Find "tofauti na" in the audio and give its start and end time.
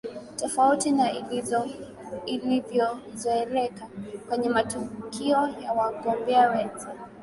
0.39-1.11